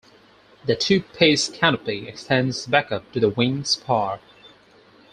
The 0.65 0.75
two-piece 0.75 1.49
canopy 1.49 2.07
extends 2.07 2.65
back 2.65 2.91
up 2.91 3.11
to 3.11 3.19
the 3.19 3.29
wing 3.29 3.63
spar. 3.65 4.19